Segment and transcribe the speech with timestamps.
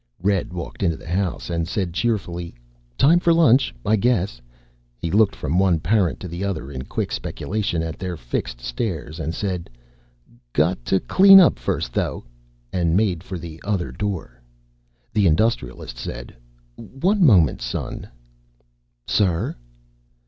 [0.23, 2.55] Red walked into the house and said cheerfully,
[2.97, 4.41] "Time for lunch, I guess."
[4.97, 9.19] He looked from one parent to the other in quick speculation at their fixed stares
[9.19, 9.69] and said,
[10.53, 12.23] "Got to clean up first, though,"
[12.73, 14.41] and made for the other door.
[15.13, 16.35] The Industrialist said,
[16.77, 18.07] "One moment, son."
[19.05, 19.55] "Sir?"